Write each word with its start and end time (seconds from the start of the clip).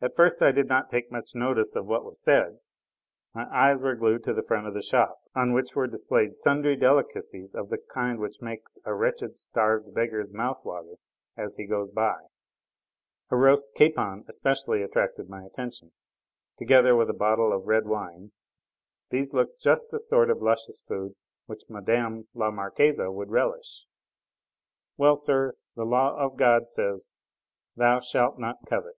At 0.00 0.14
first 0.14 0.40
I 0.40 0.52
did 0.52 0.68
not 0.68 0.88
take 0.88 1.10
much 1.10 1.34
notice 1.34 1.74
of 1.74 1.84
what 1.88 2.04
was 2.04 2.22
said: 2.22 2.60
my 3.34 3.44
eyes 3.52 3.76
were 3.80 3.96
glued 3.96 4.22
to 4.22 4.32
the 4.32 4.44
front 4.44 4.68
of 4.68 4.74
the 4.74 4.82
shop, 4.82 5.18
on 5.34 5.52
which 5.52 5.74
were 5.74 5.88
displayed 5.88 6.36
sundry 6.36 6.76
delicacies 6.76 7.52
of 7.52 7.68
the 7.68 7.78
kind 7.92 8.20
which 8.20 8.40
makes 8.40 8.78
a 8.84 8.94
wretched, 8.94 9.36
starved 9.36 9.92
beggar's 9.92 10.32
mouth 10.32 10.64
water 10.64 10.94
as 11.36 11.56
he 11.56 11.66
goes 11.66 11.90
by; 11.90 12.26
a 13.32 13.36
roast 13.36 13.74
capon 13.74 14.24
especially 14.28 14.80
attracted 14.80 15.28
my 15.28 15.42
attention, 15.42 15.90
together 16.56 16.94
with 16.94 17.10
a 17.10 17.12
bottle 17.12 17.52
of 17.52 17.66
red 17.66 17.88
wine; 17.88 18.30
these 19.10 19.32
looked 19.32 19.60
just 19.60 19.90
the 19.90 19.98
sort 19.98 20.30
of 20.30 20.40
luscious 20.40 20.84
food 20.86 21.16
which 21.46 21.64
Mme. 21.68 22.28
la 22.32 22.52
Marquise 22.52 23.00
would 23.08 23.30
relish. 23.32 23.86
Well, 24.96 25.16
sir, 25.16 25.54
the 25.74 25.82
law 25.84 26.16
of 26.16 26.36
God 26.36 26.68
says: 26.68 27.16
"Thou 27.74 27.98
shalt 27.98 28.38
not 28.38 28.64
covet!" 28.66 28.94